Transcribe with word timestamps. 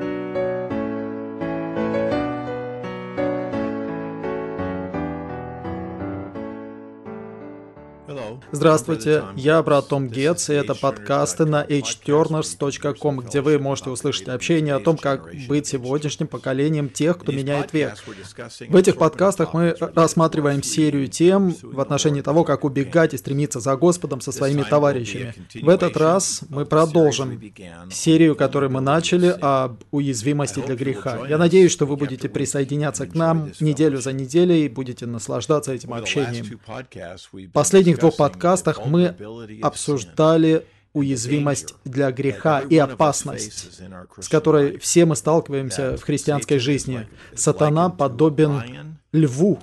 thank 0.00 0.24
you 0.24 0.29
Здравствуйте, 8.52 9.22
я 9.36 9.62
брат 9.62 9.86
Том 9.88 10.08
Гетц, 10.08 10.50
и 10.50 10.54
это 10.54 10.74
подкасты 10.74 11.44
на 11.44 11.64
hturners.com, 11.64 13.20
где 13.20 13.40
вы 13.42 13.58
можете 13.60 13.90
услышать 13.90 14.28
общение 14.28 14.74
о 14.74 14.80
том, 14.80 14.96
как 14.96 15.32
быть 15.46 15.68
сегодняшним 15.68 16.26
поколением 16.26 16.88
тех, 16.88 17.18
кто 17.18 17.30
меняет 17.30 17.72
век. 17.72 17.94
В 18.68 18.74
этих 18.74 18.96
подкастах 18.96 19.54
мы 19.54 19.76
рассматриваем 19.94 20.64
серию 20.64 21.06
тем 21.06 21.54
в 21.62 21.80
отношении 21.80 22.22
того, 22.22 22.42
как 22.42 22.64
убегать 22.64 23.14
и 23.14 23.18
стремиться 23.18 23.60
за 23.60 23.76
Господом 23.76 24.20
со 24.20 24.32
своими 24.32 24.62
товарищами. 24.62 25.32
В 25.62 25.68
этот 25.68 25.96
раз 25.96 26.42
мы 26.48 26.66
продолжим 26.66 27.40
серию, 27.90 28.34
которую 28.34 28.70
мы 28.72 28.80
начали, 28.80 29.36
об 29.40 29.82
уязвимости 29.92 30.60
для 30.60 30.74
греха. 30.74 31.20
Я 31.28 31.38
надеюсь, 31.38 31.70
что 31.70 31.86
вы 31.86 31.96
будете 31.96 32.28
присоединяться 32.28 33.06
к 33.06 33.14
нам 33.14 33.52
неделю 33.60 34.00
за 34.00 34.12
неделей 34.12 34.64
и 34.64 34.68
будете 34.68 35.06
наслаждаться 35.06 35.72
этим 35.72 35.94
общением. 35.94 36.60
Последних 37.52 37.98
двух 37.98 38.16
подкастах 38.16 38.39
подкастах 38.40 38.86
мы 38.86 39.14
обсуждали 39.62 40.66
уязвимость 40.92 41.74
для 41.84 42.10
греха 42.10 42.60
и 42.60 42.76
опасность, 42.78 43.80
с 44.18 44.28
которой 44.28 44.78
все 44.78 45.04
мы 45.04 45.14
сталкиваемся 45.14 45.96
в 45.96 46.02
христианской 46.02 46.58
жизни. 46.58 47.06
Сатана 47.34 47.90
подобен 47.90 48.96
льву, 49.12 49.58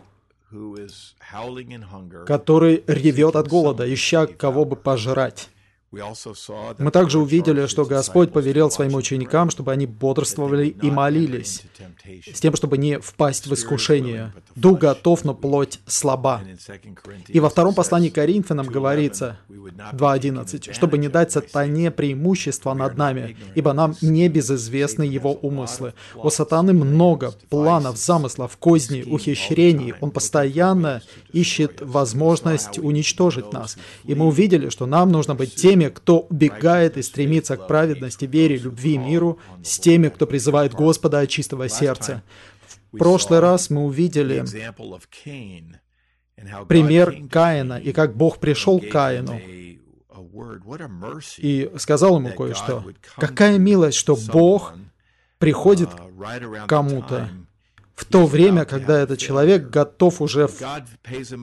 который 2.26 2.84
ревет 2.88 3.35
от 3.35 3.48
голода, 3.48 3.91
ища 3.91 4.27
кого 4.27 4.63
бы 4.63 4.76
пожрать. 4.76 5.49
Мы 5.91 6.91
также 6.91 7.18
увидели, 7.18 7.66
что 7.68 7.86
Господь 7.86 8.34
повелел 8.34 8.70
своим 8.70 8.96
ученикам, 8.96 9.50
чтобы 9.50 9.72
они 9.72 9.86
бодрствовали 9.86 10.68
и 10.68 10.91
молились, 10.91 11.63
с 12.34 12.40
тем, 12.40 12.55
чтобы 12.55 12.77
не 12.77 12.99
впасть 12.99 13.48
в 13.48 13.54
искушение. 13.54 14.34
Дух 14.55 14.80
готов, 14.80 15.24
но 15.24 15.34
плоть 15.34 15.80
слаба. 15.85 16.41
И 17.27 17.40
во 17.40 17.49
втором 17.49 17.74
послании 17.74 18.10
Коринфянам 18.10 18.68
говорится, 18.68 19.40
2.11, 19.48 20.74
чтобы 20.74 20.98
не 20.98 21.08
дать 21.08 21.32
сатане 21.32 21.90
преимущества 21.91 22.74
над 22.74 22.98
нами, 22.98 23.38
ибо 23.55 23.71
нам 23.71 23.96
не 24.02 24.27
безызвестны 24.27 25.04
его 25.04 25.34
умыслы. 25.34 25.93
У 26.15 26.30
сатаны 26.30 26.74
много 26.74 27.34
планов, 27.49 27.98
замыслов, 27.98 28.58
козней, 28.58 29.04
ухищрений. 29.04 29.93
Он 30.02 30.12
постоянно 30.12 31.02
ищет 31.32 31.82
возможность 31.82 32.77
уничтожить 32.77 33.54
нас. 33.54 33.77
И 34.04 34.15
мы 34.15 34.26
увидели, 34.26 34.70
что 34.70 34.85
нам 34.85 35.12
нужно 35.12 35.34
быть 35.35 35.55
теми, 35.55 35.77
теми, 35.78 35.90
кто 35.90 36.20
убегает 36.20 36.98
и 36.98 37.02
стремится 37.02 37.58
к 37.58 37.68
праведности, 37.68 38.26
вере, 38.26 38.58
любви 38.58 38.98
миру, 38.98 39.40
с 39.64 39.80
теми, 39.80 40.10
кто 40.10 40.26
призывает 40.26 40.74
Господа 40.74 41.20
от 41.20 41.30
чистого 41.30 41.70
сердца. 41.70 42.24
В 42.92 42.98
прошлый 42.98 43.40
раз 43.40 43.70
мы 43.70 43.86
увидели 43.86 44.44
пример 46.68 47.28
Каина 47.30 47.80
и 47.80 47.92
как 47.92 48.16
Бог 48.16 48.40
пришел 48.40 48.80
к 48.80 48.90
Каину 48.90 49.40
и 51.38 51.72
сказал 51.78 52.18
ему 52.18 52.30
кое-что. 52.30 52.86
Какая 53.18 53.58
милость, 53.58 53.98
что 53.98 54.16
Бог 54.16 54.74
приходит 55.38 55.90
к 55.90 56.68
кому-то 56.68 57.30
в 57.94 58.05
то 58.05 58.26
время, 58.28 58.66
когда 58.66 59.00
этот 59.00 59.20
человек 59.20 59.70
готов 59.70 60.22
уже 60.22 60.48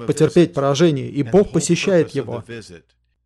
потерпеть 0.06 0.54
поражение, 0.54 1.08
и 1.08 1.22
Бог 1.22 1.50
посещает 1.50 2.10
его. 2.10 2.44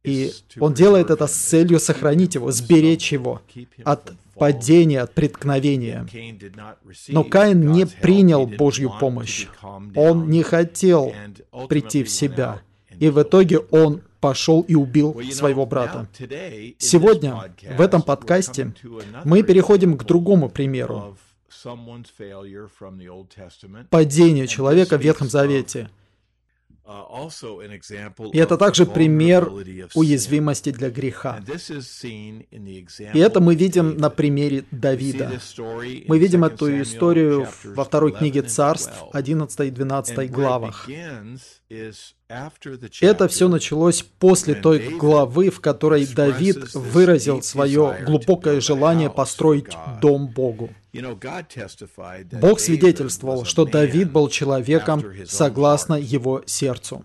И 0.04 0.32
он 0.60 0.74
делает 0.74 1.10
это 1.10 1.26
с 1.26 1.32
целью 1.32 1.80
сохранить 1.80 2.34
его, 2.34 2.50
сберечь 2.50 3.12
его 3.12 3.42
от 3.84 4.12
падения, 4.34 5.00
от 5.00 5.14
преткновения. 5.14 6.06
Но 7.08 7.24
Каин 7.24 7.72
не 7.72 7.86
принял 7.86 8.46
Божью 8.46 8.92
помощь. 8.98 9.46
Он 9.94 10.30
не 10.30 10.42
хотел 10.42 11.12
прийти 11.68 12.04
в 12.04 12.10
себя. 12.10 12.62
И 12.98 13.10
в 13.10 13.22
итоге 13.22 13.58
он 13.58 14.02
пошел 14.20 14.62
и 14.62 14.74
убил 14.74 15.20
своего 15.32 15.66
брата. 15.66 16.08
Сегодня 16.78 17.54
в 17.76 17.80
этом 17.80 18.02
подкасте 18.02 18.74
мы 19.24 19.42
переходим 19.42 19.96
к 19.96 20.04
другому 20.04 20.48
примеру. 20.48 21.16
Падение 23.90 24.46
человека 24.46 24.98
в 24.98 25.02
Ветхом 25.02 25.28
Завете. 25.28 25.90
Uh, 26.88 28.32
и 28.32 28.38
это 28.38 28.56
также 28.56 28.86
пример 28.86 29.52
уязвимости 29.94 30.70
для 30.70 30.88
греха. 30.88 31.38
И 33.12 33.18
это 33.18 33.40
мы 33.40 33.54
видим 33.54 33.98
на 33.98 34.08
примере 34.08 34.64
Давида. 34.70 35.38
Мы 36.06 36.18
видим 36.18 36.44
эту 36.44 36.80
историю 36.80 37.46
во 37.64 37.84
второй 37.84 38.12
книге 38.12 38.40
Царств, 38.40 39.04
11 39.12 39.60
и 39.60 39.70
12 39.70 40.30
главах. 40.30 40.88
Это 43.02 43.28
все 43.28 43.48
началось 43.48 44.02
после 44.18 44.54
той 44.54 44.96
главы, 44.96 45.50
в 45.50 45.60
которой 45.60 46.06
Давид 46.06 46.72
выразил 46.72 47.42
свое 47.42 47.98
глубокое 48.06 48.62
желание 48.62 49.10
построить 49.10 49.76
дом 50.00 50.26
Богу. 50.26 50.70
Бог 52.40 52.60
свидетельствовал, 52.60 53.44
что 53.44 53.64
Давид 53.64 54.12
был 54.12 54.28
человеком 54.28 55.04
согласно 55.26 55.94
его 55.94 56.42
сердцу. 56.46 57.04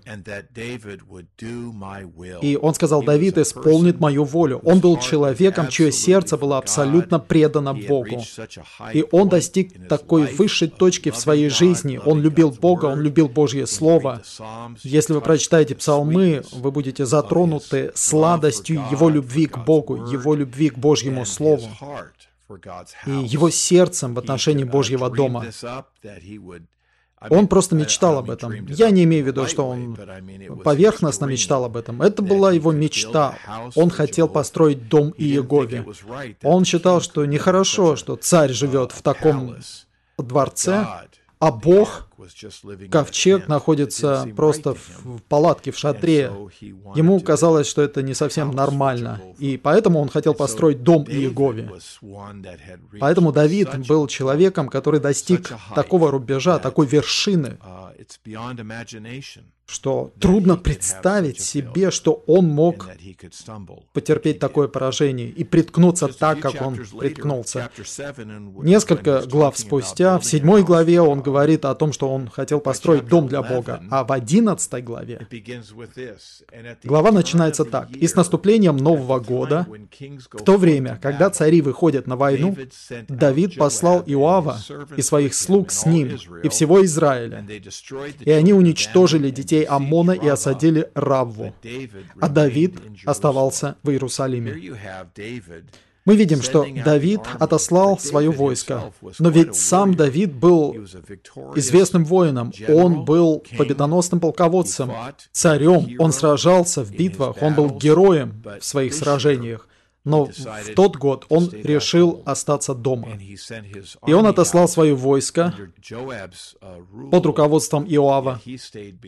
И 2.41 2.57
он 2.61 2.73
сказал, 2.73 3.03
Давид 3.03 3.37
исполнит 3.37 3.99
мою 3.99 4.23
волю. 4.23 4.61
Он 4.63 4.79
был 4.79 4.97
человеком, 4.99 5.67
чье 5.69 5.91
сердце 5.91 6.37
было 6.37 6.57
абсолютно 6.57 7.19
предано 7.19 7.73
Богу. 7.73 8.23
И 8.93 9.05
он 9.11 9.29
достиг 9.29 9.87
такой 9.87 10.25
высшей 10.33 10.67
точки 10.67 11.11
в 11.11 11.17
своей 11.17 11.49
жизни. 11.49 11.99
Он 12.03 12.21
любил 12.21 12.51
Бога, 12.51 12.85
он 12.85 13.01
любил 13.01 13.27
Божье 13.27 13.67
Слово. 13.67 14.21
Если 14.83 15.13
вы 15.13 15.21
прочитаете 15.21 15.75
псалмы, 15.75 16.43
вы 16.51 16.71
будете 16.71 17.05
затронуты 17.05 17.91
сладостью 17.95 18.83
его 18.91 19.09
любви 19.09 19.47
к 19.47 19.57
Богу, 19.57 19.95
его 19.95 20.35
любви 20.35 20.69
к 20.69 20.77
Божьему 20.77 21.25
Слову 21.25 21.69
и 23.05 23.11
его 23.11 23.49
сердцем 23.49 24.13
в 24.13 24.19
отношении 24.19 24.63
Божьего 24.63 25.09
дома. 25.09 25.45
Он 27.29 27.47
просто 27.47 27.75
мечтал 27.75 28.17
об 28.17 28.29
этом. 28.29 28.65
Я 28.67 28.89
не 28.89 29.03
имею 29.03 29.23
в 29.23 29.27
виду, 29.27 29.47
что 29.47 29.67
он 29.67 29.97
поверхностно 30.63 31.25
мечтал 31.25 31.65
об 31.65 31.77
этом. 31.77 32.01
Это 32.01 32.21
была 32.21 32.51
его 32.51 32.71
мечта. 32.71 33.37
Он 33.75 33.89
хотел 33.89 34.27
построить 34.27 34.89
дом 34.89 35.13
Иегове. 35.17 35.85
Он 36.43 36.65
считал, 36.65 37.01
что 37.01 37.25
нехорошо, 37.25 37.95
что 37.95 38.15
царь 38.15 38.51
живет 38.51 38.91
в 38.91 39.01
таком 39.01 39.55
дворце, 40.17 40.85
а 41.43 41.51
Бог, 41.51 42.07
ковчег 42.89 43.49
находится 43.49 44.25
просто 44.33 44.75
в 44.75 45.21
палатке, 45.27 45.71
в 45.71 45.77
шатре. 45.77 46.31
Ему 46.95 47.19
казалось, 47.19 47.67
что 47.67 47.81
это 47.81 48.01
не 48.01 48.13
совсем 48.13 48.51
нормально, 48.51 49.21
и 49.39 49.57
поэтому 49.57 49.99
он 49.99 50.07
хотел 50.07 50.33
построить 50.33 50.83
дом 50.83 51.03
Иегове. 51.03 51.69
Поэтому 52.97 53.33
Давид 53.33 53.85
был 53.85 54.07
человеком, 54.07 54.69
который 54.69 55.01
достиг 55.01 55.51
такого 55.75 56.11
рубежа, 56.11 56.59
такой 56.59 56.87
вершины, 56.87 57.57
что 59.65 60.11
трудно 60.19 60.57
представить 60.57 61.39
себе, 61.39 61.89
что 61.89 62.23
он 62.27 62.47
мог 62.47 62.89
потерпеть 63.93 64.39
такое 64.39 64.67
поражение 64.67 65.29
и 65.29 65.43
приткнуться 65.43 66.07
так, 66.07 66.39
как 66.39 66.61
он 66.61 66.77
приткнулся. 66.99 67.69
Несколько 68.61 69.21
глав 69.21 69.57
спустя, 69.57 70.19
в 70.19 70.25
седьмой 70.25 70.63
главе 70.63 71.01
он 71.01 71.21
говорит 71.21 71.65
о 71.65 71.75
том, 71.75 71.93
что 71.93 72.09
он 72.09 72.29
хотел 72.29 72.59
построить 72.59 73.05
дом 73.05 73.27
для 73.27 73.41
Бога, 73.41 73.81
а 73.89 74.03
в 74.03 74.11
одиннадцатой 74.11 74.81
главе 74.81 75.27
глава 76.83 77.11
начинается 77.11 77.65
так. 77.65 77.91
«И 77.91 78.07
с 78.07 78.15
наступлением 78.15 78.77
Нового 78.77 79.19
года, 79.19 79.65
в 80.31 80.43
то 80.43 80.57
время, 80.57 80.99
когда 81.01 81.29
цари 81.29 81.61
выходят 81.61 82.05
на 82.07 82.15
войну, 82.15 82.55
Давид 83.07 83.57
послал 83.57 84.03
Иоава 84.05 84.59
и 84.97 85.01
своих 85.01 85.33
слуг 85.33 85.71
с 85.71 85.85
ним 85.85 86.17
и 86.43 86.49
всего 86.49 86.83
Израиля, 86.85 87.45
и 88.19 88.31
они 88.31 88.53
уничтожили 88.53 89.29
детей 89.29 89.52
детей 89.53 89.65
Амона 89.65 90.11
и 90.11 90.27
осадили 90.27 90.89
Равву, 90.95 91.53
а 92.19 92.29
Давид 92.29 92.75
оставался 93.05 93.75
в 93.83 93.89
Иерусалиме. 93.89 94.55
Мы 96.05 96.17
видим, 96.17 96.41
что 96.41 96.65
Давид 96.83 97.21
отослал 97.39 97.97
свое 97.97 98.29
войско, 98.29 98.91
но 99.19 99.29
ведь 99.29 99.55
сам 99.55 99.95
Давид 99.95 100.33
был 100.33 100.75
известным 101.55 102.03
воином, 102.03 102.51
он 102.67 103.05
был 103.05 103.43
победоносным 103.57 104.19
полководцем, 104.19 104.91
царем, 105.31 105.95
он 105.99 106.11
сражался 106.11 106.83
в 106.83 106.91
битвах, 106.91 107.37
он 107.41 107.53
был 107.53 107.69
героем 107.69 108.43
в 108.59 108.65
своих 108.65 108.93
сражениях. 108.93 109.67
Но 110.05 110.25
в 110.25 110.73
тот 110.75 110.97
год 110.97 111.25
он 111.29 111.49
решил 111.51 112.21
остаться 112.25 112.73
дома. 112.73 113.09
И 114.05 114.13
он 114.13 114.27
отослал 114.27 114.67
свое 114.67 114.95
войско 114.95 115.53
под 117.11 117.25
руководством 117.25 117.85
Иоава, 117.85 118.41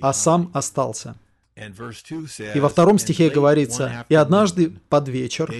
а 0.01 0.13
сам 0.13 0.51
остался. 0.53 1.15
И 2.53 2.59
во 2.59 2.67
втором 2.67 2.99
стихе 2.99 3.29
говорится, 3.29 4.05
«И 4.09 4.15
однажды 4.15 4.73
под 4.89 5.07
вечер 5.07 5.53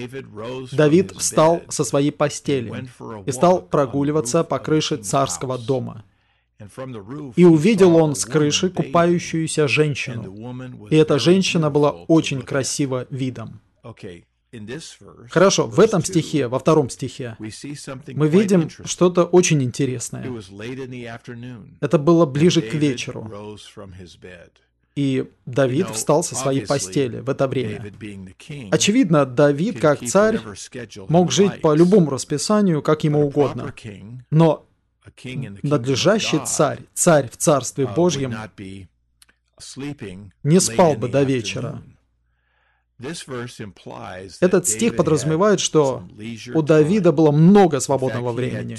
Давид 0.72 1.12
встал 1.12 1.62
со 1.68 1.84
своей 1.84 2.10
постели 2.10 2.88
и 3.24 3.32
стал 3.32 3.62
прогуливаться 3.62 4.44
по 4.44 4.58
крыше 4.58 4.98
царского 4.98 5.58
дома. 5.58 6.04
И 7.36 7.44
увидел 7.44 7.96
он 7.96 8.14
с 8.14 8.24
крыши 8.24 8.70
купающуюся 8.70 9.68
женщину. 9.68 10.88
И 10.90 10.96
эта 10.96 11.18
женщина 11.18 11.70
была 11.70 11.90
очень 11.90 12.40
красива 12.40 13.06
видом. 13.10 13.60
Хорошо, 15.30 15.66
в 15.66 15.80
этом 15.80 16.04
стихе, 16.04 16.48
во 16.48 16.58
втором 16.58 16.90
стихе, 16.90 17.36
мы 17.38 18.28
видим 18.28 18.68
что-то 18.84 19.24
очень 19.24 19.62
интересное. 19.62 20.30
Это 21.80 21.98
было 21.98 22.26
ближе 22.26 22.62
к 22.62 22.74
вечеру. 22.74 23.30
И 24.96 25.30
Давид 25.44 25.90
встал 25.90 26.24
со 26.24 26.34
своей 26.34 26.66
постели 26.66 27.20
в 27.20 27.28
это 27.28 27.46
время. 27.46 27.92
Очевидно, 28.70 29.26
Давид, 29.26 29.78
как 29.78 30.02
царь, 30.04 30.40
мог 31.08 31.30
жить 31.30 31.60
по 31.60 31.74
любому 31.74 32.10
расписанию, 32.10 32.82
как 32.82 33.04
ему 33.04 33.26
угодно. 33.26 33.74
Но 34.30 34.66
надлежащий 35.62 36.40
царь, 36.46 36.80
царь 36.94 37.28
в 37.30 37.36
Царстве 37.36 37.86
Божьем, 37.86 38.34
не 40.42 40.60
спал 40.60 40.94
бы 40.94 41.08
до 41.08 41.22
вечера. 41.22 41.82
Этот 44.40 44.66
стих 44.66 44.96
подразумевает, 44.96 45.60
что 45.60 46.02
у 46.54 46.62
Давида 46.62 47.12
было 47.12 47.30
много 47.30 47.80
свободного 47.80 48.32
времени. 48.32 48.76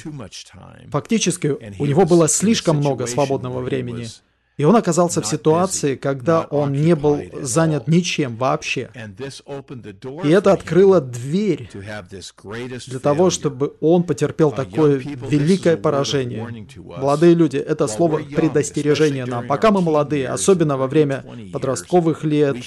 Фактически, 0.90 1.48
у 1.80 1.86
него 1.86 2.06
было 2.06 2.28
слишком 2.28 2.78
много 2.78 3.06
свободного 3.06 3.62
времени. 3.62 4.08
И 4.58 4.64
он 4.64 4.76
оказался 4.76 5.22
в 5.22 5.28
ситуации, 5.28 5.96
когда 5.96 6.42
он 6.42 6.72
не 6.72 6.96
был 6.96 7.22
занят 7.42 7.88
ничем 7.88 8.36
вообще. 8.38 8.90
И 10.24 10.30
это 10.30 10.52
открыло 10.52 11.00
дверь 11.00 11.70
для 12.88 13.00
того, 13.00 13.30
чтобы 13.30 13.74
он 13.82 14.02
потерпел 14.02 14.52
такое 14.52 14.96
великое 14.98 15.78
поражение. 15.78 16.68
Молодые 16.76 17.36
люди, 17.36 17.58
это 17.58 17.88
слово 17.88 18.18
предостережение 18.18 19.26
нам. 19.26 19.46
Пока 19.46 19.70
мы 19.70 19.82
молодые, 19.82 20.30
особенно 20.30 20.76
во 20.76 20.88
время 20.88 21.24
подростковых 21.54 22.24
лет, 22.24 22.58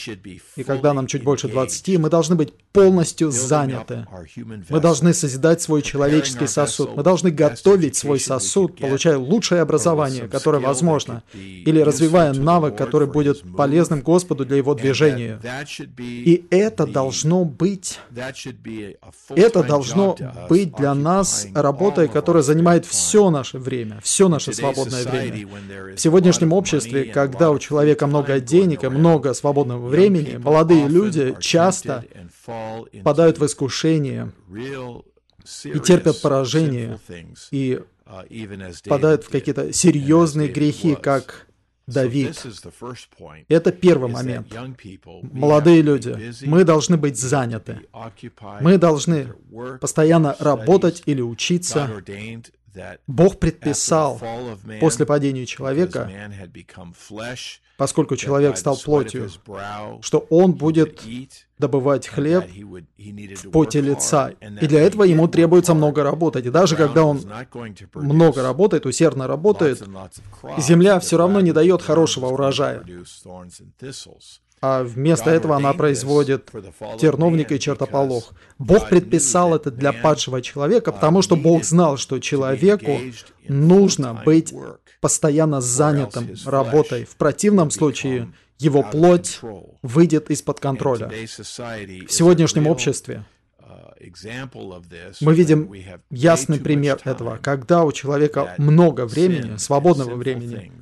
и 0.54 0.62
когда 0.62 0.94
нам 0.94 1.08
чуть 1.08 1.24
больше 1.24 1.48
20, 1.48 1.98
мы 1.98 2.08
должны 2.08 2.36
быть 2.36 2.52
полностью 2.72 3.32
заняты. 3.32 4.06
Мы 4.68 4.78
должны 4.80 5.12
созидать 5.12 5.60
свой 5.60 5.82
человеческий 5.82 6.46
сосуд. 6.46 6.96
Мы 6.96 7.02
должны 7.02 7.32
готовить 7.32 7.96
свой 7.96 8.20
сосуд, 8.20 8.78
получая 8.78 9.18
лучшее 9.18 9.60
образование, 9.62 10.28
которое 10.28 10.60
возможно. 10.60 11.24
Или 11.34 11.79
или 11.80 11.86
развивая 11.86 12.32
навык, 12.32 12.76
который 12.76 13.08
будет 13.08 13.42
полезным 13.56 14.02
Господу 14.02 14.44
для 14.44 14.56
его 14.58 14.74
движения. 14.74 15.40
И 15.98 16.46
это 16.50 16.86
должно 16.86 17.44
быть, 17.44 17.98
это 19.30 19.62
должно 19.62 20.16
быть 20.48 20.74
для 20.76 20.94
нас 20.94 21.46
работой, 21.54 22.08
которая 22.08 22.42
занимает 22.42 22.86
все 22.86 23.30
наше 23.30 23.58
время, 23.58 24.00
все 24.02 24.28
наше 24.28 24.52
свободное 24.52 25.04
время. 25.04 25.48
В 25.96 26.00
сегодняшнем 26.00 26.52
обществе, 26.52 27.04
когда 27.04 27.50
у 27.50 27.58
человека 27.58 28.06
много 28.06 28.40
денег 28.40 28.84
и 28.84 28.88
много 28.88 29.34
свободного 29.34 29.88
времени, 29.88 30.36
молодые 30.36 30.88
люди 30.88 31.34
часто 31.40 32.04
попадают 32.44 33.38
в 33.38 33.46
искушение 33.46 34.32
и 35.64 35.78
терпят 35.80 36.20
поражение, 36.20 36.98
и 37.50 37.80
попадают 38.84 39.24
в 39.24 39.30
какие-то 39.30 39.72
серьезные 39.72 40.48
грехи, 40.48 40.96
как 40.96 41.46
Давид. 41.92 42.46
Это 43.48 43.72
первый 43.72 44.10
момент. 44.10 44.48
Молодые 45.22 45.82
люди, 45.82 46.32
мы 46.46 46.64
должны 46.64 46.96
быть 46.96 47.18
заняты. 47.18 47.80
Мы 48.60 48.78
должны 48.78 49.32
постоянно 49.80 50.36
работать 50.38 51.02
или 51.06 51.20
учиться. 51.20 51.88
Бог 53.06 53.38
предписал 53.38 54.20
после 54.80 55.06
падения 55.06 55.46
человека, 55.46 56.10
поскольку 57.76 58.16
человек 58.16 58.56
стал 58.56 58.76
плотью, 58.76 59.30
что 60.02 60.26
он 60.30 60.52
будет 60.52 61.00
добывать 61.58 62.06
хлеб 62.08 62.44
в 62.46 63.50
поте 63.50 63.80
лица. 63.80 64.32
И 64.60 64.66
для 64.66 64.80
этого 64.80 65.04
ему 65.04 65.28
требуется 65.28 65.74
много 65.74 66.02
работать. 66.02 66.46
И 66.46 66.50
даже 66.50 66.76
когда 66.76 67.04
он 67.04 67.20
много 67.94 68.42
работает, 68.42 68.86
усердно 68.86 69.26
работает, 69.26 69.82
земля 70.58 71.00
все 71.00 71.16
равно 71.16 71.40
не 71.40 71.52
дает 71.52 71.82
хорошего 71.82 72.26
урожая. 72.26 72.84
А 74.62 74.82
вместо 74.84 75.30
этого 75.30 75.56
она 75.56 75.72
производит 75.72 76.50
терновник 76.98 77.50
и 77.50 77.58
чертополох. 77.58 78.34
Бог 78.58 78.88
предписал 78.90 79.54
это 79.54 79.70
для 79.70 79.92
падшего 79.92 80.42
человека, 80.42 80.92
потому 80.92 81.22
что 81.22 81.36
Бог 81.36 81.64
знал, 81.64 81.96
что 81.96 82.18
человеку 82.18 82.98
нужно 83.48 84.22
быть 84.24 84.52
постоянно 85.00 85.60
занятым 85.60 86.34
работой. 86.44 87.04
В 87.06 87.16
противном 87.16 87.70
случае 87.70 88.32
его 88.58 88.82
плоть 88.82 89.40
выйдет 89.82 90.30
из-под 90.30 90.60
контроля. 90.60 91.08
В 91.08 92.12
сегодняшнем 92.12 92.66
обществе 92.66 93.24
мы 95.20 95.34
видим 95.34 95.72
ясный 96.10 96.60
пример 96.60 97.00
этого, 97.04 97.38
когда 97.42 97.84
у 97.84 97.92
человека 97.92 98.54
много 98.58 99.06
времени, 99.06 99.56
свободного 99.56 100.16
времени, 100.16 100.72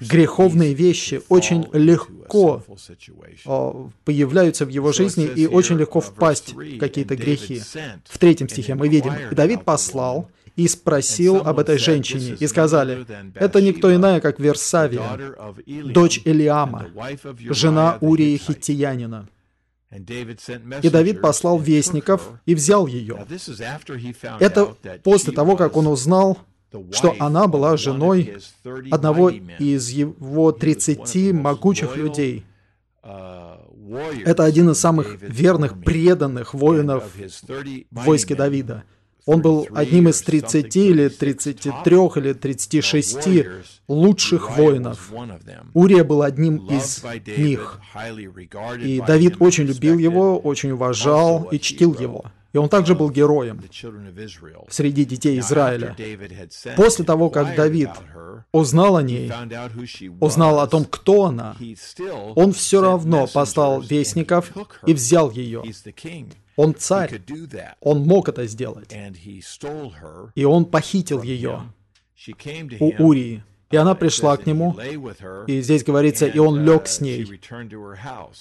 греховные 0.00 0.74
вещи 0.74 1.22
очень 1.28 1.66
легко 1.72 2.64
а, 3.44 3.88
появляются 4.04 4.66
в 4.66 4.68
его 4.68 4.92
жизни 4.92 5.24
и 5.24 5.46
очень 5.46 5.76
легко 5.76 6.00
впасть 6.00 6.52
в 6.54 6.78
какие-то 6.78 7.16
грехи. 7.16 7.62
В 8.04 8.18
третьем 8.18 8.48
стихе 8.48 8.74
мы 8.74 8.88
видим, 8.88 9.12
Давид 9.30 9.64
послал 9.64 10.28
и 10.56 10.68
спросил 10.68 11.36
об 11.36 11.58
этой 11.58 11.78
женщине, 11.78 12.36
и 12.38 12.46
сказали, 12.46 13.06
«Это 13.34 13.60
никто 13.60 13.94
иная, 13.94 14.20
как 14.20 14.40
Версавия, 14.40 15.38
дочь 15.66 16.22
Элиама, 16.24 16.86
жена 17.50 17.98
Урии 18.00 18.36
Хиттиянина». 18.38 19.28
И 20.82 20.88
Давид 20.90 21.20
послал 21.20 21.58
вестников 21.58 22.30
и 22.44 22.54
взял 22.54 22.86
ее. 22.86 23.24
Это 24.40 24.74
после 25.04 25.32
того, 25.32 25.56
как 25.56 25.76
он 25.76 25.86
узнал, 25.86 26.38
что 26.92 27.14
она 27.18 27.46
была 27.46 27.76
женой 27.76 28.38
одного 28.90 29.30
из 29.30 29.90
его 29.90 30.52
30 30.52 31.32
могучих 31.32 31.96
людей. 31.96 32.44
Это 34.24 34.44
один 34.44 34.70
из 34.70 34.80
самых 34.80 35.20
верных, 35.20 35.80
преданных 35.82 36.54
воинов 36.54 37.04
в 37.14 38.04
войске 38.04 38.34
Давида. 38.34 38.84
Он 39.26 39.42
был 39.42 39.66
одним 39.74 40.08
из 40.08 40.22
30 40.22 40.76
или 40.76 41.08
33 41.08 41.96
или 42.16 42.32
36 42.32 43.28
лучших 43.88 44.56
воинов. 44.56 45.12
Урия 45.74 46.04
был 46.04 46.22
одним 46.22 46.58
из 46.68 47.02
них. 47.36 47.80
И 48.80 49.02
Давид 49.04 49.36
очень 49.40 49.64
любил 49.64 49.98
его, 49.98 50.38
очень 50.38 50.70
уважал 50.70 51.48
и 51.50 51.58
чтил 51.58 51.96
его. 51.98 52.26
И 52.56 52.58
он 52.58 52.70
также 52.70 52.94
был 52.94 53.10
героем 53.10 53.60
среди 54.70 55.04
детей 55.04 55.38
Израиля. 55.40 55.94
После 56.74 57.04
того, 57.04 57.28
как 57.28 57.54
Давид 57.54 57.90
узнал 58.50 58.96
о 58.96 59.02
ней, 59.02 59.30
узнал 60.20 60.60
о 60.60 60.66
том, 60.66 60.86
кто 60.86 61.26
она, 61.26 61.54
он 62.34 62.54
все 62.54 62.80
равно 62.80 63.26
послал 63.26 63.82
вестников 63.82 64.52
и 64.86 64.94
взял 64.94 65.30
ее. 65.30 65.64
Он 66.56 66.74
царь. 66.74 67.20
Он 67.82 68.00
мог 68.00 68.30
это 68.30 68.46
сделать. 68.46 68.90
И 70.34 70.44
он 70.44 70.64
похитил 70.64 71.22
ее 71.22 71.60
у 72.80 73.04
Урии. 73.06 73.44
И 73.70 73.76
она 73.76 73.94
пришла 73.94 74.34
к 74.38 74.46
нему, 74.46 74.74
и 75.46 75.60
здесь 75.60 75.84
говорится, 75.84 76.26
и 76.26 76.38
он 76.38 76.64
лег 76.64 76.86
с 76.86 77.02
ней, 77.02 77.28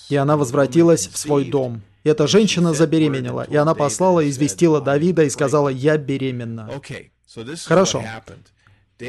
и 0.07 0.15
она 0.15 0.37
возвратилась 0.37 1.07
в 1.07 1.17
свой 1.17 1.43
дом. 1.43 1.81
Эта 2.05 2.27
женщина 2.27 2.73
забеременела, 2.73 3.47
и 3.49 3.55
она 3.55 3.73
послала, 3.73 4.29
известила 4.29 4.79
Давида 4.79 5.23
и 5.23 5.29
сказала, 5.29 5.69
«Я 5.69 5.97
беременна». 5.97 6.69
Хорошо. 7.65 8.03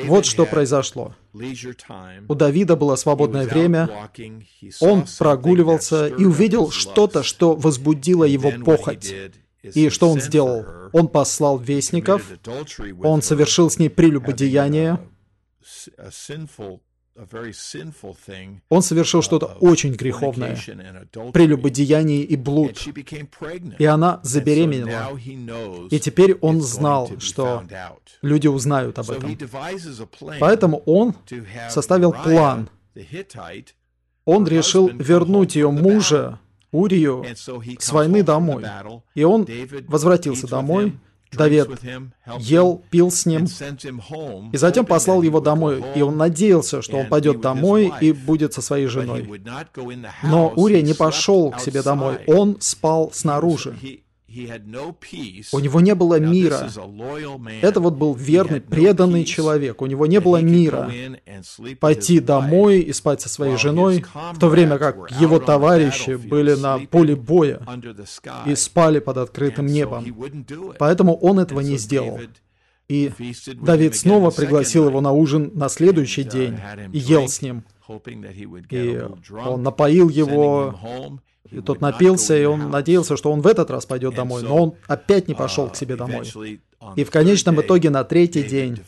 Вот 0.06 0.24
что 0.24 0.46
произошло. 0.46 1.14
У 1.34 2.34
Давида 2.34 2.74
было 2.74 2.96
свободное 2.96 3.46
время, 3.46 4.10
он 4.80 5.04
прогуливался 5.18 6.08
и 6.08 6.24
увидел 6.24 6.70
что-то, 6.70 7.22
что 7.22 7.54
возбудило 7.54 8.24
его 8.24 8.50
похоть. 8.64 9.14
И 9.62 9.90
что 9.90 10.08
он 10.08 10.20
сделал? 10.20 10.64
Он 10.94 11.08
послал 11.08 11.58
вестников, 11.58 12.26
он 13.02 13.20
совершил 13.20 13.68
с 13.68 13.78
ней 13.78 13.90
прелюбодеяние, 13.90 14.98
он 18.68 18.82
совершил 18.82 19.22
что-то 19.22 19.46
очень 19.60 19.92
греховное, 19.92 20.58
прелюбодеяние 21.32 22.22
и 22.22 22.36
блуд, 22.36 22.78
и 23.78 23.84
она 23.84 24.20
забеременела. 24.22 25.18
И 25.90 25.98
теперь 25.98 26.34
он 26.40 26.60
знал, 26.60 27.10
что 27.18 27.64
люди 28.22 28.48
узнают 28.48 28.98
об 28.98 29.10
этом. 29.10 29.38
Поэтому 30.40 30.82
он 30.86 31.14
составил 31.70 32.12
план. 32.12 32.68
он 34.24 34.46
решил 34.46 34.88
вернуть 34.88 35.54
ее 35.54 35.70
мужа, 35.70 36.38
Урию, 36.72 37.24
с 37.78 37.92
войны 37.92 38.22
домой. 38.22 38.64
И 39.14 39.24
он 39.24 39.46
возвратился 39.86 40.46
домой, 40.46 40.98
Давид 41.32 41.68
ел, 42.38 42.82
пил 42.90 43.10
с 43.10 43.26
ним, 43.26 43.46
и 44.52 44.56
затем 44.56 44.86
послал 44.86 45.22
его 45.22 45.40
домой, 45.40 45.84
и 45.94 46.02
он 46.02 46.16
надеялся, 46.16 46.82
что 46.82 46.98
он 46.98 47.08
пойдет 47.08 47.40
домой 47.40 47.92
и 48.00 48.12
будет 48.12 48.54
со 48.54 48.62
своей 48.62 48.86
женой. 48.86 49.28
Но 50.22 50.52
Урия 50.56 50.82
не 50.82 50.94
пошел 50.94 51.50
к 51.50 51.60
себе 51.60 51.82
домой, 51.82 52.18
он 52.26 52.56
спал 52.60 53.10
снаружи. 53.12 53.76
У 55.52 55.58
него 55.58 55.80
не 55.80 55.94
было 55.94 56.20
мира. 56.20 56.70
Это 57.62 57.80
вот 57.80 57.94
был 57.94 58.14
верный, 58.14 58.60
преданный 58.60 59.24
человек. 59.24 59.82
У 59.82 59.86
него 59.86 60.06
не 60.06 60.20
было 60.20 60.40
мира 60.40 60.90
пойти 61.80 62.20
домой 62.20 62.80
и 62.80 62.92
спать 62.92 63.20
со 63.20 63.28
своей 63.28 63.56
женой, 63.56 64.04
в 64.32 64.38
то 64.38 64.48
время 64.48 64.78
как 64.78 65.10
его 65.20 65.38
товарищи 65.38 66.16
были 66.16 66.54
на 66.54 66.78
поле 66.78 67.16
боя 67.16 67.60
и 68.46 68.54
спали 68.54 68.98
под 68.98 69.18
открытым 69.18 69.66
небом. 69.66 70.04
Поэтому 70.78 71.16
он 71.16 71.38
этого 71.38 71.60
не 71.60 71.78
сделал. 71.78 72.20
И 72.88 73.10
Давид 73.62 73.96
снова 73.96 74.30
пригласил 74.30 74.88
его 74.88 75.00
на 75.00 75.12
ужин 75.12 75.50
на 75.54 75.68
следующий 75.68 76.22
день 76.22 76.56
и 76.92 76.98
ел 76.98 77.28
с 77.28 77.42
ним. 77.42 77.64
И 78.70 79.02
он 79.44 79.62
напоил 79.62 80.08
его 80.08 80.74
и 81.50 81.60
тот 81.60 81.80
напился, 81.80 82.36
и 82.36 82.44
он 82.44 82.70
надеялся, 82.70 83.16
что 83.16 83.32
он 83.32 83.40
в 83.40 83.46
этот 83.46 83.70
раз 83.70 83.86
пойдет 83.86 84.14
домой, 84.14 84.42
но 84.42 84.56
он 84.56 84.74
опять 84.86 85.28
не 85.28 85.34
пошел 85.34 85.68
к 85.68 85.76
себе 85.76 85.96
домой. 85.96 86.30
И 86.94 87.04
в 87.04 87.10
конечном 87.10 87.60
итоге 87.60 87.90
на 87.90 88.04
третий 88.04 88.42
день 88.42 88.78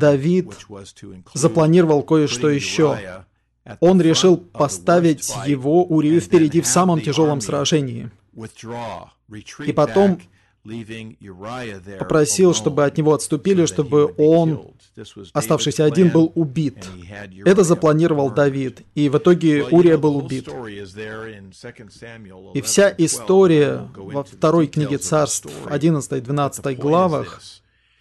Давид 0.00 0.52
запланировал 1.34 2.02
кое-что 2.02 2.48
еще. 2.48 3.24
Он 3.80 4.00
решил 4.00 4.36
поставить 4.36 5.32
его, 5.46 5.84
Урию, 5.84 6.20
впереди 6.20 6.60
в 6.60 6.66
самом 6.66 7.00
тяжелом 7.00 7.40
сражении. 7.40 8.10
И 9.64 9.72
потом 9.72 10.20
попросил, 11.98 12.54
чтобы 12.54 12.84
от 12.84 12.96
него 12.96 13.14
отступили, 13.14 13.66
чтобы 13.66 14.14
он, 14.16 14.72
оставшийся 15.32 15.84
один, 15.84 16.10
был 16.10 16.30
убит. 16.34 16.86
Это 17.44 17.64
запланировал 17.64 18.30
Давид, 18.30 18.82
и 18.94 19.08
в 19.08 19.18
итоге 19.18 19.64
Урия 19.64 19.98
был 19.98 20.16
убит. 20.16 20.48
И 22.54 22.60
вся 22.60 22.94
история 22.96 23.88
во 23.96 24.22
второй 24.22 24.68
книге 24.68 24.98
царств, 24.98 25.48
11-12 25.66 26.74
главах, 26.76 27.40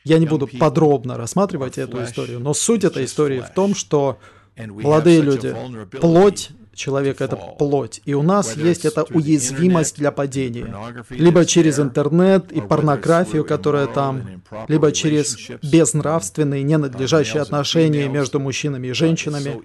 я 0.03 0.19
не 0.19 0.25
буду 0.25 0.47
подробно 0.47 1.17
рассматривать 1.17 1.77
эту 1.77 2.03
историю, 2.03 2.39
но 2.39 2.53
суть 2.53 2.83
этой 2.83 3.05
истории 3.05 3.39
в 3.39 3.53
том, 3.53 3.73
что 3.75 4.19
молодые 4.57 5.21
люди, 5.21 5.55
плоть 5.99 6.51
человека— 6.73 7.23
это 7.25 7.35
плоть. 7.35 8.01
И 8.05 8.13
у 8.13 8.21
нас 8.21 8.55
есть 8.55 8.85
эта 8.85 9.03
уязвимость 9.03 9.97
для 9.97 10.11
падения. 10.11 10.73
Либо 11.09 11.45
через 11.45 11.79
интернет 11.79 12.51
и 12.51 12.61
порнографию, 12.61 13.45
которая 13.45 13.87
там, 13.87 14.43
либо 14.67 14.91
через 14.91 15.37
безнравственные, 15.61 16.63
ненадлежащие 16.63 17.41
отношения 17.41 18.07
между 18.07 18.39
мужчинами 18.39 18.87
и 18.87 18.93
женщинами. 18.93 19.61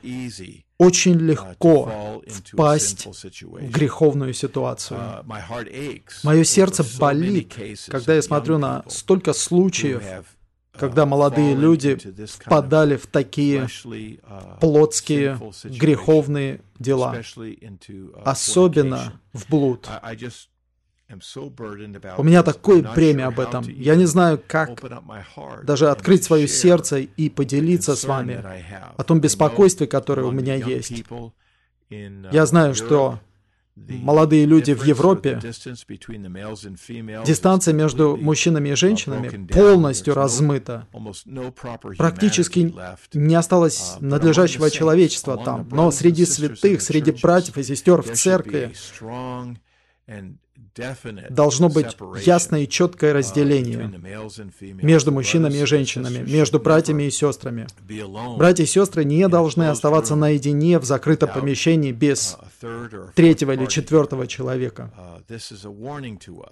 Очень 0.78 1.14
легко 1.14 2.22
впасть 2.28 3.06
в 3.06 3.70
греховную 3.70 4.34
ситуацию. 4.34 5.00
Мое 6.22 6.44
сердце 6.44 6.84
болит, 6.98 7.54
когда 7.88 8.14
я 8.14 8.22
смотрю 8.22 8.58
на 8.58 8.84
столько 8.88 9.32
случаев, 9.32 10.02
когда 10.78 11.06
молодые 11.06 11.54
люди 11.54 11.98
впадали 12.26 12.96
в 12.96 13.06
такие 13.06 13.68
плотские, 14.60 15.38
греховные 15.64 16.60
дела, 16.78 17.16
особенно 18.24 19.20
в 19.32 19.48
блуд. 19.48 19.88
У 22.18 22.24
меня 22.24 22.42
такое 22.42 22.82
бремя 22.82 23.28
об 23.28 23.38
этом. 23.38 23.64
Я 23.68 23.94
не 23.94 24.06
знаю, 24.06 24.42
как 24.46 24.82
даже 25.62 25.90
открыть 25.90 26.24
свое 26.24 26.48
сердце 26.48 26.98
и 26.98 27.28
поделиться 27.28 27.94
с 27.94 28.04
вами 28.04 28.42
о 28.96 29.04
том 29.04 29.20
беспокойстве, 29.20 29.86
которое 29.86 30.24
у 30.26 30.32
меня 30.32 30.54
есть. 30.54 31.04
Я 31.88 32.46
знаю, 32.46 32.74
что 32.74 33.20
молодые 33.76 34.46
люди 34.46 34.72
в 34.72 34.84
Европе, 34.84 35.38
дистанция 37.24 37.74
между 37.74 38.16
мужчинами 38.16 38.70
и 38.70 38.74
женщинами 38.74 39.46
полностью 39.46 40.14
размыта. 40.14 40.86
Практически 41.98 42.74
не 43.12 43.34
осталось 43.34 43.96
надлежащего 44.00 44.70
человечества 44.70 45.36
там, 45.36 45.68
но 45.70 45.90
среди 45.90 46.24
святых, 46.24 46.80
среди 46.80 47.12
братьев 47.12 47.58
и 47.58 47.62
сестер 47.62 48.02
в 48.02 48.12
церкви 48.12 48.72
Должно 51.30 51.68
быть 51.68 51.96
ясное 52.24 52.62
и 52.62 52.68
четкое 52.68 53.12
разделение 53.12 53.90
между 54.60 55.12
мужчинами 55.12 55.58
и 55.58 55.64
женщинами, 55.64 56.18
между 56.30 56.60
братьями 56.60 57.04
и 57.04 57.10
сестрами. 57.10 57.66
Братья 58.36 58.64
и 58.64 58.66
сестры 58.66 59.04
не 59.04 59.26
должны 59.28 59.64
оставаться 59.68 60.16
наедине 60.16 60.78
в 60.78 60.84
закрытом 60.84 61.30
помещении 61.32 61.92
без 61.92 62.36
третьего 63.14 63.52
или 63.52 63.66
четвертого 63.66 64.26
человека. 64.26 64.92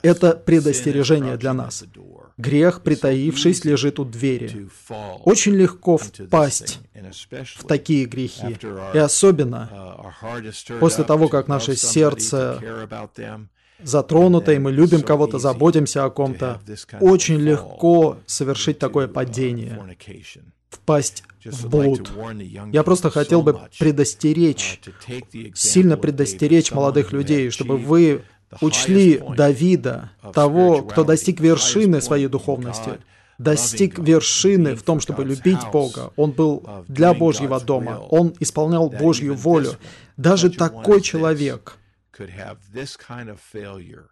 Это 0.02 0.32
предостережение 0.32 1.36
для 1.36 1.52
нас. 1.52 1.84
Грех, 2.36 2.82
притаившись, 2.82 3.64
лежит 3.64 3.98
у 3.98 4.04
двери. 4.04 4.68
Очень 5.24 5.54
легко 5.54 5.98
впасть 5.98 6.80
в 7.56 7.66
такие 7.66 8.06
грехи. 8.06 8.58
И 8.94 8.98
особенно 8.98 9.70
после 10.80 11.04
того, 11.04 11.28
как 11.28 11.48
наше 11.48 11.76
сердце 11.76 12.58
затронуто, 13.84 14.52
и 14.52 14.58
мы 14.58 14.72
любим 14.72 15.02
кого-то, 15.02 15.38
заботимся 15.38 16.04
о 16.04 16.10
ком-то, 16.10 16.60
очень 17.00 17.36
легко 17.36 18.18
совершить 18.26 18.78
такое 18.78 19.08
падение, 19.08 19.96
впасть 20.70 21.24
в 21.44 21.68
блуд. 21.68 22.10
Я 22.72 22.82
просто 22.82 23.10
хотел 23.10 23.42
бы 23.42 23.58
предостеречь, 23.78 24.80
сильно 25.54 25.96
предостеречь 25.96 26.72
молодых 26.72 27.12
людей, 27.12 27.50
чтобы 27.50 27.76
вы 27.76 28.22
учли 28.60 29.22
Давида, 29.36 30.10
того, 30.32 30.82
кто 30.82 31.04
достиг 31.04 31.40
вершины 31.40 32.00
своей 32.00 32.28
духовности, 32.28 32.98
достиг 33.38 33.98
вершины 33.98 34.76
в 34.76 34.82
том, 34.82 35.00
чтобы 35.00 35.24
любить 35.24 35.58
Бога. 35.72 36.12
Он 36.16 36.30
был 36.30 36.66
для 36.88 37.14
Божьего 37.14 37.60
дома, 37.60 37.98
он 38.10 38.34
исполнял 38.40 38.88
Божью 38.88 39.34
волю. 39.34 39.72
Даже 40.16 40.50
такой 40.50 41.00
человек— 41.00 41.76
could 42.14 42.30
have 42.30 42.72
this 42.72 42.96
kind 42.96 43.28
of 43.28 43.40
failure 43.40 44.10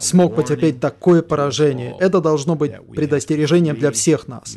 смог 0.00 0.34
потерпеть 0.34 0.80
такое 0.80 1.22
поражение. 1.22 1.94
Это 2.00 2.20
должно 2.20 2.56
быть 2.56 2.72
предостережением 2.94 3.76
для 3.76 3.90
всех 3.90 4.28
нас, 4.28 4.56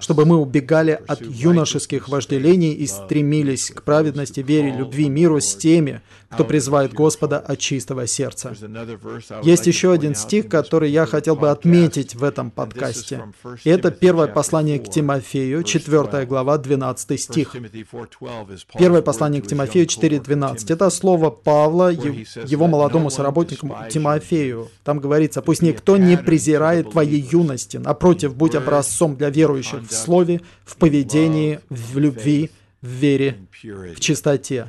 чтобы 0.00 0.24
мы 0.24 0.36
убегали 0.36 1.00
от 1.06 1.20
юношеских 1.22 2.08
вожделений 2.08 2.72
и 2.72 2.86
стремились 2.86 3.70
к 3.70 3.82
праведности, 3.82 4.40
вере, 4.40 4.72
любви, 4.76 5.08
миру 5.08 5.40
с 5.40 5.54
теми, 5.56 6.02
кто 6.30 6.44
призывает 6.44 6.92
Господа 6.92 7.38
от 7.38 7.58
чистого 7.58 8.06
сердца. 8.06 8.54
Есть 9.42 9.66
еще 9.66 9.92
один 9.92 10.14
стих, 10.14 10.48
который 10.48 10.90
я 10.90 11.06
хотел 11.06 11.34
бы 11.34 11.50
отметить 11.50 12.14
в 12.14 12.22
этом 12.22 12.50
подкасте. 12.52 13.24
И 13.64 13.70
это 13.70 13.90
первое 13.90 14.28
послание 14.28 14.78
к 14.78 14.88
Тимофею, 14.88 15.64
4 15.64 16.26
глава, 16.26 16.58
12 16.58 17.20
стих. 17.20 17.56
Первое 18.78 19.02
послание 19.02 19.42
к 19.42 19.48
Тимофею 19.48 19.86
4.12. 19.86 20.72
Это 20.72 20.90
слово 20.90 21.30
Павла, 21.30 21.90
его 21.90 22.66
молодому 22.68 23.10
соработнику 23.10 23.66
Тимофею. 23.88 24.68
Там 24.84 25.00
говорится, 25.00 25.42
«Пусть 25.42 25.62
никто 25.62 25.96
не 25.96 26.16
презирает 26.16 26.90
твоей 26.90 27.20
юности, 27.20 27.76
напротив, 27.76 28.36
будь 28.36 28.54
образцом 28.54 29.16
для 29.16 29.30
верующих 29.30 29.82
в 29.88 29.92
слове, 29.92 30.40
в 30.64 30.76
поведении, 30.76 31.60
в 31.68 31.98
любви, 31.98 32.50
в 32.82 32.88
вере, 32.88 33.36
в 33.62 34.00
чистоте». 34.00 34.66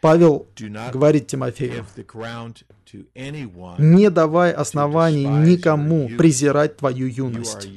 Павел 0.00 0.46
говорит 0.92 1.26
Тимофею, 1.26 1.84
не 3.78 4.10
давай 4.10 4.52
оснований 4.52 5.24
никому 5.24 6.08
презирать 6.16 6.76
твою 6.76 7.06
юность. 7.08 7.68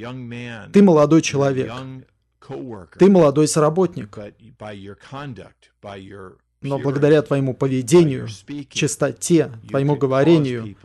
Ты 0.71 0.83
молодой 0.83 1.21
человек, 1.21 1.71
ты 2.99 3.09
молодой 3.09 3.47
соработник, 3.47 4.17
но 6.63 6.79
благодаря 6.79 7.21
твоему 7.21 7.53
поведению, 7.53 8.27
чистоте, 8.69 9.51
твоему 9.67 9.95
говорению, 9.95 10.75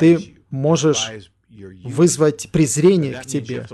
ты 0.00 0.36
можешь 0.50 1.10
вызвать 1.84 2.48
презрение 2.50 3.14
к 3.14 3.26
тебе, 3.26 3.66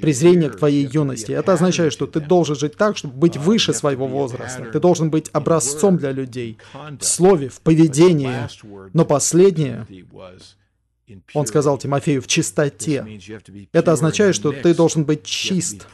презрение 0.00 0.50
к 0.50 0.56
твоей 0.56 0.86
юности. 0.86 1.32
Это 1.32 1.54
означает, 1.54 1.92
что 1.92 2.06
ты 2.06 2.20
должен 2.20 2.54
жить 2.54 2.76
так, 2.76 2.96
чтобы 2.96 3.14
быть 3.16 3.36
выше 3.36 3.72
своего 3.72 4.06
возраста. 4.06 4.66
Ты 4.72 4.78
должен 4.78 5.10
быть 5.10 5.28
образцом 5.32 5.96
для 5.96 6.12
людей 6.12 6.58
в 6.72 7.04
слове, 7.04 7.48
в 7.48 7.60
поведении. 7.60 8.48
Но 8.92 9.04
последнее, 9.04 9.86
Он 11.34 11.46
сказал 11.46 11.78
Тимофею 11.78 12.22
в 12.22 12.26
чистоте. 12.26 13.06
Это 13.72 13.92
означает, 13.92 14.34
что 14.34 14.52
ты 14.52 14.74
должен 14.74 15.04
быть 15.04 15.24
чист, 15.24 15.86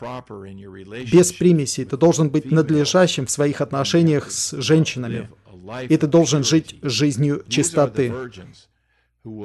без 1.12 1.32
примесей. 1.32 1.84
Ты 1.84 1.96
должен 1.96 2.30
быть 2.30 2.50
надлежащим 2.50 3.26
в 3.26 3.30
своих 3.30 3.60
отношениях 3.60 4.30
с 4.30 4.52
женщинами. 4.60 5.28
И 5.88 5.96
ты 5.96 6.06
должен 6.06 6.44
жить 6.44 6.76
жизнью 6.82 7.44
чистоты. 7.48 8.12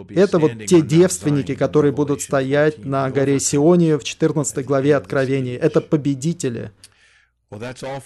Это 0.10 0.40
вот 0.40 0.66
те 0.66 0.82
девственники, 0.82 1.56
которые 1.56 1.92
будут 1.92 2.22
стоять 2.22 2.86
на 2.86 3.10
горе 3.10 3.40
Сионе 3.40 3.98
в 3.98 4.04
14 4.04 4.66
главе 4.66 4.96
Откровения. 4.96 5.58
Это 5.58 5.82
победители 5.82 6.72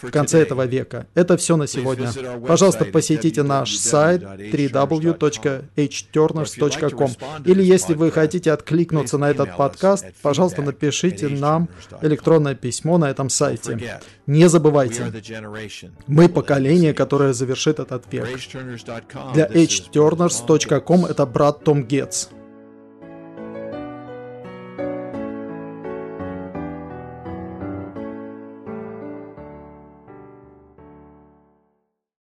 в 0.01 0.12
конце 0.12 0.42
этого 0.42 0.66
века. 0.66 1.08
Это 1.13 1.38
все 1.38 1.56
на 1.58 1.68
сегодня. 1.68 2.10
Пожалуйста, 2.48 2.86
посетите 2.86 3.44
наш 3.44 3.75
сайт 3.75 4.24
www.hturners.com 4.24 7.12
или 7.46 7.63
если 7.63 7.94
вы 7.94 8.12
хотите 8.12 8.51
откликнуться 8.51 9.18
на 9.18 9.30
этот 9.30 9.58
подкаст, 9.58 10.06
пожалуйста, 10.22 10.62
напишите 10.62 11.27
нам 11.27 11.68
электронное 12.01 12.56
письмо 12.56 12.98
на 12.98 13.10
этом 13.10 13.30
сайте. 13.30 14.00
Не 14.25 14.50
забывайте, 14.50 15.12
мы 16.08 16.30
поколение, 16.30 16.94
которое 16.94 17.34
завершит 17.34 17.80
этот 17.80 18.06
век. 18.12 18.27
Для 19.34 19.48
hturners.com 19.48 21.06
это 21.06 21.25
брат 21.25 21.63
Том 21.63 21.84
Гетц. 21.84 22.27